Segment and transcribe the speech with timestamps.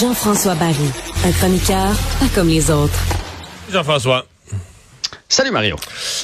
[0.00, 0.76] Jean-François Barry,
[1.26, 2.98] un chroniqueur pas comme les autres.
[3.72, 4.24] Jean-François.
[5.28, 5.76] Salut Mario.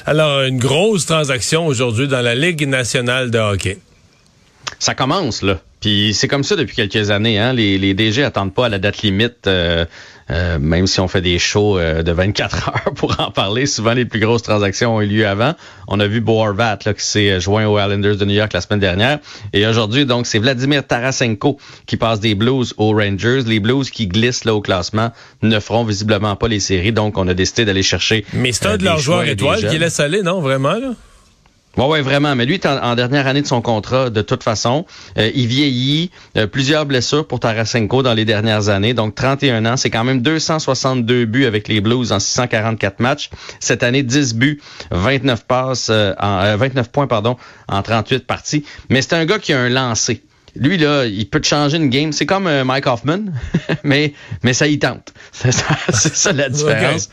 [0.07, 3.79] Alors, une grosse transaction aujourd'hui dans la Ligue nationale de hockey.
[4.79, 5.59] Ça commence, là.
[5.81, 7.39] Puis c'est comme ça depuis quelques années.
[7.39, 7.53] Hein?
[7.53, 9.85] Les, les DG attendent pas à la date limite, euh,
[10.31, 13.67] euh, même si on fait des shows euh, de 24 heures pour en parler.
[13.67, 15.55] Souvent, les plus grosses transactions ont eu lieu avant.
[15.87, 18.81] On a vu Bo là, qui s'est joint aux Islanders de New York la semaine
[18.81, 19.19] dernière.
[19.53, 23.43] Et aujourd'hui, donc, c'est Vladimir Tarasenko qui passe des Blues aux Rangers.
[23.47, 25.13] Les Blues qui glissent là au classement
[25.43, 26.93] ne feront visiblement pas les séries.
[26.93, 28.25] Donc, on a décidé d'aller chercher.
[28.33, 30.41] Mais c'est un de leurs joueurs étoiles qui laisse aller, non?
[30.41, 30.95] Vraiment, là?
[31.77, 32.35] Oui, ouais, vraiment.
[32.35, 34.87] Mais lui en, dernière année de son contrat de toute façon.
[35.19, 36.11] Euh, il vieillit.
[36.37, 38.95] Euh, plusieurs blessures pour Tarasenko dans les dernières années.
[38.95, 43.31] Donc 31 ans, c'est quand même 262 buts avec les Blues en 644 matchs.
[43.61, 47.37] Cette année, 10 buts, 29 passes, euh, en, 29 points pardon,
[47.69, 48.65] en 38 parties.
[48.89, 50.23] Mais c'est un gars qui a un lancé.
[50.59, 52.13] Lui, là, il peut te changer une game.
[52.13, 53.27] C'est comme euh, Mike Hoffman,
[53.85, 55.13] mais, mais ça y tente.
[55.33, 57.09] C'est ça, la différence.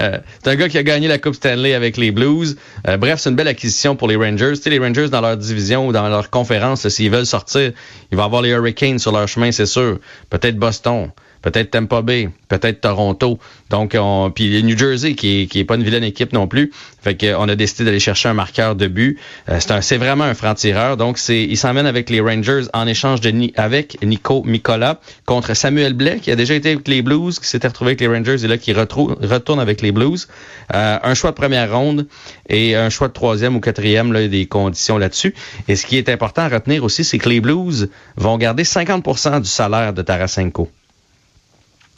[0.00, 2.56] Euh, c'est un gars qui a gagné la Coupe Stanley avec les Blues.
[2.86, 4.52] Euh, bref, c'est une belle acquisition pour les Rangers.
[4.56, 7.72] Tu sais, les Rangers, dans leur division ou dans leur conférence, s'ils veulent sortir,
[8.10, 9.98] il va avoir les Hurricanes sur leur chemin, c'est sûr.
[10.30, 11.10] Peut-être Boston
[11.42, 13.38] peut-être Tampa Bay, peut-être Toronto.
[13.70, 16.72] Donc, on, puis New Jersey, qui est, qui est pas une vilaine équipe non plus.
[17.02, 19.18] Fait qu'on a décidé d'aller chercher un marqueur de but.
[19.48, 20.96] Euh, c'est vraiment un franc-tireur.
[20.96, 25.94] Donc, c'est, il s'emmène avec les Rangers en échange de avec Nico Mikola contre Samuel
[25.94, 28.46] Blais, qui a déjà été avec les Blues, qui s'était retrouvé avec les Rangers et
[28.46, 30.28] là qui retourne avec les Blues.
[30.74, 32.06] Euh, un choix de première ronde
[32.48, 35.34] et un choix de troisième ou quatrième, là, des conditions là-dessus.
[35.66, 39.40] Et ce qui est important à retenir aussi, c'est que les Blues vont garder 50%
[39.40, 40.70] du salaire de Tarasenko.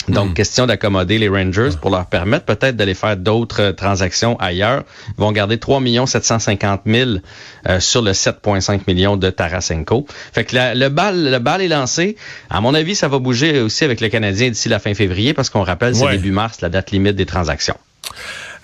[0.09, 0.35] Donc, hmm.
[0.35, 4.85] question d'accommoder les Rangers pour leur permettre peut-être d'aller faire d'autres euh, transactions ailleurs.
[5.17, 7.11] Ils vont garder 3 750 000
[7.69, 10.07] euh, sur le 7,5 millions de Tarasenko.
[10.33, 12.17] Fait que le, bal, le bal est lancé.
[12.51, 15.51] À mon avis, ça va bouger aussi avec le Canadien d'ici la fin février parce
[15.51, 17.77] qu'on rappelle, c'est début mars, la date limite des transactions.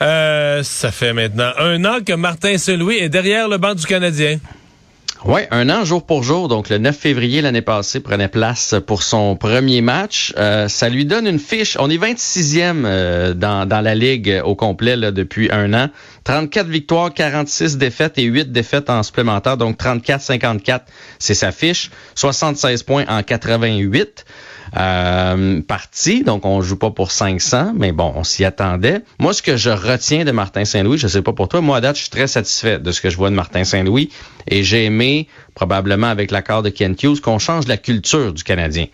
[0.03, 4.39] Euh, ça fait maintenant un an que Martin Saint-Louis est derrière le banc du Canadien.
[5.27, 6.49] Oui, un an jour pour jour.
[6.49, 10.33] Donc le 9 février l'année passée prenait place pour son premier match.
[10.39, 11.77] Euh, ça lui donne une fiche.
[11.79, 15.89] On est 26e euh, dans, dans la ligue au complet là, depuis un an.
[16.25, 19.59] 34 victoires, 46 défaites et 8 défaites en supplémentaire.
[19.59, 20.81] Donc 34-54,
[21.19, 21.91] c'est sa fiche.
[22.15, 24.25] 76 points en 88
[24.77, 29.03] euh, partie, donc on joue pas pour 500, mais bon, on s'y attendait.
[29.19, 31.81] Moi, ce que je retiens de Martin Saint-Louis, je sais pas pour toi, moi à
[31.81, 34.11] date, je suis très satisfait de ce que je vois de Martin Saint-Louis
[34.47, 38.87] et j'ai aimé, probablement avec l'accord de Kent Hughes, qu'on change la culture du Canadien.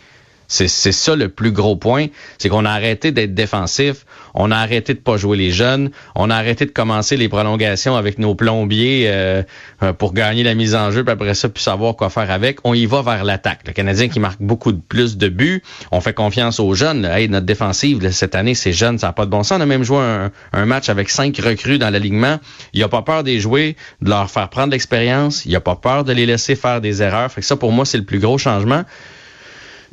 [0.48, 2.06] C'est ça le plus gros point,
[2.38, 6.30] c'est qu'on a arrêté d'être défensif, on a arrêté de pas jouer les jeunes, on
[6.30, 9.42] a arrêté de commencer les prolongations avec nos plombiers euh,
[9.82, 12.58] euh, pour gagner la mise en jeu, puis après ça, puis savoir quoi faire avec.
[12.64, 13.60] On y va vers l'attaque.
[13.66, 17.04] Le Canadien qui marque beaucoup de plus de buts, on fait confiance aux jeunes.
[17.04, 19.58] Hey, notre défensive cette année, c'est jeune, ça n'a pas de bon sens.
[19.58, 19.98] On a même joué
[20.52, 22.38] un, match avec cinq recrues dans l'alignement.
[22.72, 25.44] Il a pas peur des jouer, de leur faire prendre l'expérience.
[25.46, 27.30] Il a pas peur de les laisser faire des erreurs.
[27.30, 28.84] Fait que ça, pour moi, c'est le plus gros changement.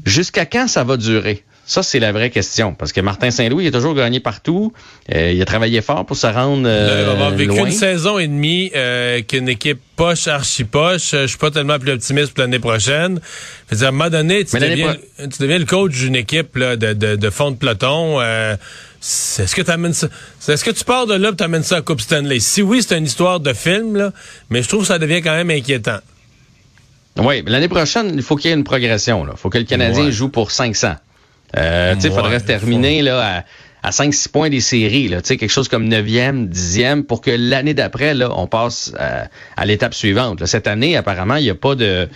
[0.05, 1.43] Jusqu'à quand ça va durer?
[1.65, 2.73] Ça, c'est la vraie question.
[2.73, 4.73] Parce que Martin Saint-Louis, il a toujours gagné partout.
[5.13, 6.63] Euh, il a travaillé fort pour se rendre.
[6.65, 11.11] Euh, il a vécu une saison et demie euh, qu'une équipe poche, archi-poche.
[11.11, 13.21] Je suis pas tellement plus optimiste pour l'année prochaine.
[13.71, 16.91] Je à un moment donné, tu, deviens, tu deviens, le coach d'une équipe là, de,
[16.91, 18.19] de, de, fond de peloton.
[18.19, 18.57] Euh,
[19.01, 20.53] est-ce que tu ça?
[20.53, 22.39] Est-ce que tu pars de là et tu amènes ça à Coupe Stanley?
[22.41, 24.11] Si oui, c'est une histoire de film, là,
[24.49, 25.99] mais je trouve que ça devient quand même inquiétant.
[27.19, 29.25] Oui, l'année prochaine, il faut qu'il y ait une progression.
[29.29, 30.95] Il faut que le Canadien joue pour 500.
[31.55, 33.43] Euh, il faudrait terminer là,
[33.83, 37.75] à, à 5-6 points des séries, là, quelque chose comme 9e, 10e, pour que l'année
[37.75, 40.45] d'après, là, on passe à, à l'étape suivante.
[40.45, 42.09] Cette année, apparemment, il n'y a pas de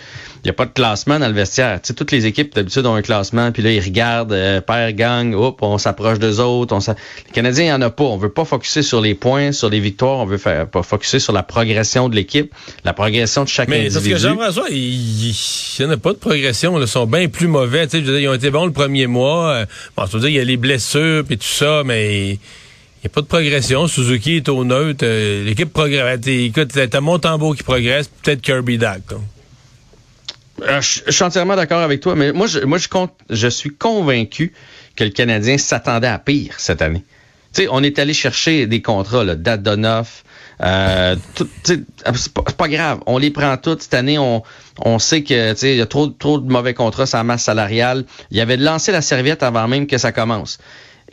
[0.44, 1.80] n'y a pas de classement dans le vestiaire.
[1.82, 4.92] Tu sais, toutes les équipes d'habitude ont un classement, puis là, ils regardent, euh, père,
[4.92, 6.74] gang, hop, on s'approche d'eux autres.
[6.74, 8.04] On les Canadiens, il n'y en a pas.
[8.04, 10.18] On veut pas focuser sur les points, sur les victoires.
[10.18, 12.54] On veut faire, pas focuser sur la progression de l'équipe,
[12.84, 13.94] la progression de chaque Mais individu.
[13.96, 15.34] Mais c'est ce que Jean-François, il
[15.80, 16.80] n'y en a pas de progression.
[16.80, 17.86] Ils sont bien plus mauvais.
[17.86, 19.50] Tu sais, je veux dire, ils ont été bons le premier mois.
[19.50, 22.38] Euh, bon, je veux dire, il y a les blessures, puis tout ça, mais...
[23.00, 23.86] Il n'y a pas de progression.
[23.86, 25.04] Suzuki est au neutre.
[25.04, 26.18] Euh, l'équipe progresse.
[26.26, 29.02] Écoute, t'as Montembeau qui progresse, peut-être Kirby Dack.
[30.60, 34.52] Je, suis entièrement d'accord avec toi, mais moi, je, suis convaincu
[34.96, 37.04] que le Canadien s'attendait à pire cette année.
[37.54, 40.24] Tu sais, on est allé chercher des contrats, là, Dadonoff,
[40.60, 41.16] euh,
[41.62, 41.84] c'est
[42.56, 44.18] pas, grave, on les prend toutes cette année.
[44.18, 48.04] On, sait que il y a trop, de mauvais contrats la masse salariale.
[48.30, 50.58] Il avait de lancer la serviette avant même que ça commence.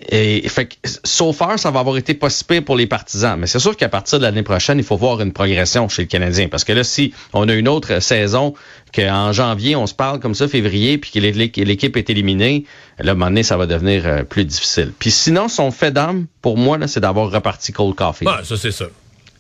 [0.10, 0.76] Et fait que,
[1.06, 3.40] so far, ça va avoir été possible pour les partisans.
[3.40, 6.08] Mais c'est sûr qu'à partir de l'année prochaine, il faut voir une progression chez le
[6.08, 6.50] Canadien.
[6.50, 8.54] Parce que là, si on a une autre saison,
[8.94, 12.66] qu'en janvier, on se parle comme ça, février, puis que l'équipe est éliminée,
[13.00, 14.92] là, à un moment donné, ça va devenir euh, plus difficile.
[15.00, 18.34] Puis sinon, son fait d'âme, pour moi, là, c'est d'avoir reparti Cole Caulfield.
[18.38, 18.86] Ah, ça, c'est ça.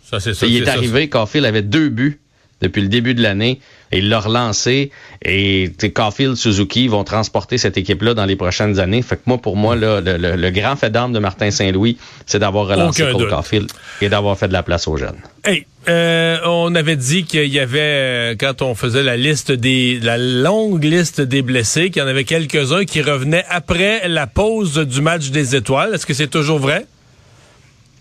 [0.03, 0.45] Ça, c'est ça.
[0.45, 2.19] Il est, arrivé, Caulfield avait deux buts
[2.61, 3.59] depuis le début de l'année.
[3.95, 4.91] Et il l'a relancé.
[5.23, 9.01] Et Caulfield, Suzuki vont transporter cette équipe-là dans les prochaines années.
[9.01, 12.67] Fait que moi, pour moi, là, le, grand fait d'armes de Martin Saint-Louis, c'est d'avoir
[12.67, 13.71] relancé Cole Caulfield
[14.01, 15.17] et d'avoir fait de la place aux jeunes.
[15.45, 19.99] Hey, euh, on avait dit qu'il y avait, euh, quand on faisait la liste des,
[20.01, 24.77] la longue liste des blessés, qu'il y en avait quelques-uns qui revenaient après la pause
[24.77, 25.93] du match des étoiles.
[25.93, 26.85] Est-ce que c'est toujours vrai?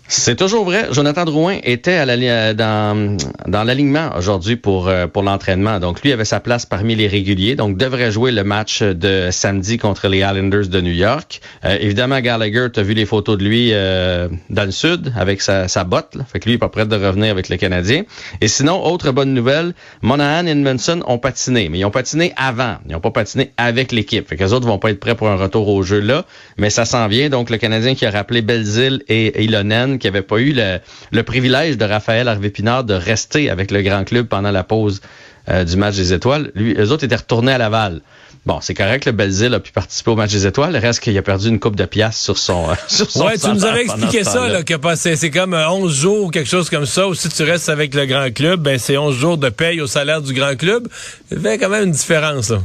[0.07, 0.89] C'est toujours vrai.
[0.91, 3.17] Jonathan Drouin était à la, euh, dans,
[3.47, 5.81] dans l'alignement aujourd'hui pour, euh, pour l'entraînement.
[5.81, 7.57] Donc, lui avait sa place parmi les réguliers.
[7.57, 11.41] Donc, devrait jouer le match de samedi contre les Islanders de New York.
[11.65, 15.69] Euh, évidemment, Gallagher, tu as vu les photos de lui dans le sud avec sa,
[15.69, 16.19] sa botte.
[16.31, 18.03] Fait que lui, il est pas prêt de revenir avec le Canadien.
[18.43, 19.73] Et sinon, autre bonne nouvelle,
[20.03, 21.71] Monahan et Edmondson ont patiné.
[21.71, 22.77] Mais ils ont patiné avant.
[22.87, 24.29] Ils n'ont pas patiné avec l'équipe.
[24.29, 26.27] Fait que les autres vont pas être prêts pour un retour au jeu là.
[26.59, 27.31] Mais ça s'en vient.
[27.31, 31.79] Donc, le Canadien qui a rappelé Belzile et Ilonen qui n'avait pas eu le, privilège
[31.79, 35.01] de Raphaël Harvey-Pinard de rester avec le grand club pendant la pause
[35.49, 36.53] euh, du match des étoiles.
[36.55, 38.03] Lui, eux autres étaient retournés à Laval.
[38.45, 40.75] Bon, c'est correct, le Belzile a pu participer au match des étoiles.
[40.75, 43.39] Le reste qu'il a perdu une coupe de pièces sur son, euh, sur son Ouais,
[43.39, 46.85] tu nous avais expliqué ça, là, que c'est comme 11 euh, jours, quelque chose comme
[46.85, 49.81] ça, ou si tu restes avec le grand club, ben, c'est 11 jours de paye
[49.81, 50.87] au salaire du grand club.
[51.33, 52.59] Il fait quand même une différence, là.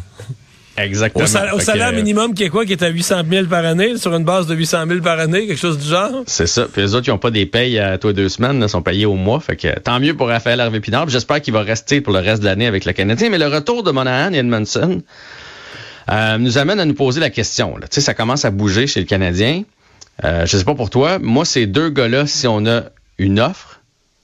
[0.84, 1.26] Exactement.
[1.54, 2.66] Au, salaire, minimum qui est quoi?
[2.66, 5.48] Qui est à 800 000 par année, sur une base de 800 000 par année,
[5.48, 6.24] quelque chose du genre?
[6.26, 6.68] C'est ça.
[6.72, 9.06] Puis les autres, ils n'ont pas des payes à toi deux semaines, ils sont payés
[9.06, 9.40] au mois.
[9.40, 11.10] Fait que tant mieux pour Raphaël Harvey Pinard.
[11.10, 13.30] J'espère qu'il va rester pour le reste de l'année avec le Canadien.
[13.30, 15.02] Mais le retour de Monahan et Edmondson
[16.10, 17.76] euh, nous amène à nous poser la question.
[17.82, 19.64] Tu sais, ça commence à bouger chez le Canadien.
[20.24, 21.20] Euh, je sais pas pour toi.
[21.20, 22.84] Moi, ces deux gars-là, si on a
[23.18, 23.82] une offre,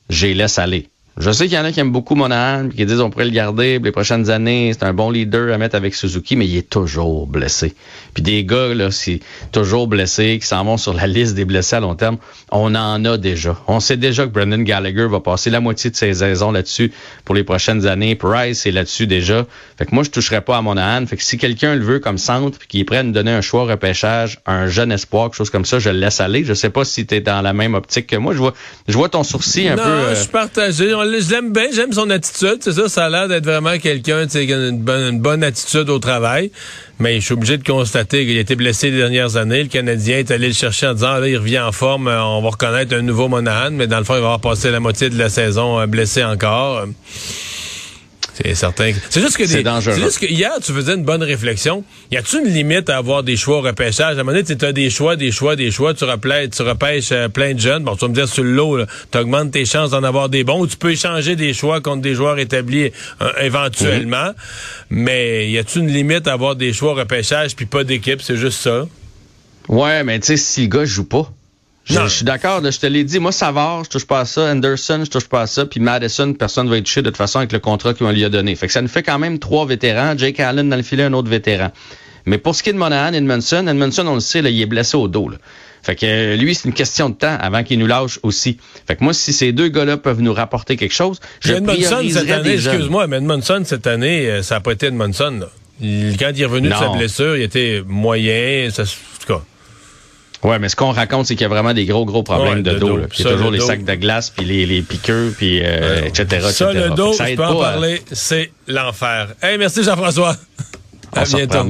[0.10, 0.90] je les laisse aller.
[1.18, 3.32] Je sais qu'il y en a qui aiment beaucoup Monahan, qui disent on pourrait le
[3.32, 6.58] garder pour les prochaines années, c'est un bon leader à mettre avec Suzuki, mais il
[6.58, 7.74] est toujours blessé.
[8.14, 9.22] Puis des gars, là, c'est
[9.54, 12.18] toujours blessés, qui s'en vont sur la liste des blessés à long terme,
[12.52, 13.58] on en a déjà.
[13.68, 16.92] On sait déjà que Brendan Gallagher va passer la moitié de ses saisons là-dessus
[17.24, 18.16] pour les prochaines années.
[18.16, 19.46] Price est là-dessus déjà.
[19.78, 21.06] Fait que moi, je toucherais pas à Monahan.
[21.06, 23.32] Fait que si quelqu'un le veut comme centre, puis qu'il est prêt à nous donner
[23.32, 26.44] un choix repêchage, un jeune espoir, quelque chose comme ça, je le laisse aller.
[26.44, 28.34] Je sais pas si tu es dans la même optique que moi.
[28.34, 28.54] Je vois,
[28.88, 29.84] je vois ton sourcil un peu.
[29.84, 30.28] Non, je
[31.20, 34.54] je l'aime bien, j'aime son attitude, c'est ça, ça a l'air d'être vraiment quelqu'un qui
[34.54, 34.80] a une
[35.20, 36.52] bonne, attitude au travail.
[37.00, 39.64] Mais je suis obligé de constater qu'il a été blessé les dernières années.
[39.64, 42.42] Le Canadien est allé le chercher en disant, là, il revient en forme, euh, on
[42.42, 45.10] va reconnaître un nouveau Monahan, mais dans le fond, il va avoir passé la moitié
[45.10, 46.86] de la saison euh, blessé encore.
[48.36, 48.92] C'est certain.
[49.10, 49.96] C'est juste que c'est dangereux.
[49.96, 51.86] C'est juste que hier, tu faisais une bonne réflexion.
[52.12, 54.18] Y a-tu une limite à avoir des choix au repêchage?
[54.18, 55.94] À un moment donné, tu as des choix, des choix, des choix.
[55.94, 57.86] Tu, repêches, tu repêches euh, plein de jeunes.
[57.86, 58.80] Bon, tu vas me dire sur le lot,
[59.10, 60.60] tu augmentes tes chances d'en avoir des bons.
[60.60, 62.92] Ou tu peux échanger des choix contre des joueurs établis
[63.22, 64.32] euh, éventuellement.
[64.90, 68.22] Mais y a-tu une limite à avoir des choix au repêchage puis pas d'équipe?
[68.22, 68.86] C'est juste ça.
[69.70, 71.32] Ouais, mais tu sais, si le gars joue pas,
[71.86, 73.20] je, suis d'accord, je te l'ai dit.
[73.20, 74.52] Moi, Savard, je touche pas à ça.
[74.52, 75.66] Anderson, je touche pas à ça.
[75.66, 78.30] Puis Madison, personne va être touché de toute façon avec le contrat qu'on lui a
[78.30, 78.56] donné.
[78.56, 80.18] Fait que ça nous fait quand même trois vétérans.
[80.18, 81.72] Jake Allen dans le filet, un autre vétéran.
[82.26, 84.66] Mais pour ce qui est de Monahan, Edmondson, Edmondson, on le sait, là, il est
[84.66, 85.30] blessé au dos.
[85.30, 85.38] Là.
[85.84, 88.58] Fait que euh, lui, c'est une question de temps avant qu'il nous lâche aussi.
[88.88, 92.32] Fait que moi, si ces deux gars-là peuvent nous rapporter quelque chose, je Edmondson cette
[92.32, 95.42] année, excuse-moi, mais Edmondson cette année, euh, ça n'a pas été Edmondson.
[95.42, 95.48] Là.
[96.18, 98.70] quand il est revenu de sa blessure, il était moyen.
[98.72, 98.84] Ça.
[100.46, 102.76] Ouais, mais ce qu'on raconte, c'est qu'il y a vraiment des gros, gros problèmes de,
[102.76, 103.00] dos.
[103.18, 106.48] Il y a toujours les sacs de glace, puis les, les piqueurs, puis euh, etc.,
[106.52, 109.30] Ça, le dos, je peux en parler, c'est l'enfer.
[109.42, 110.36] Hey, merci Jean-François.
[111.14, 111.66] À bientôt.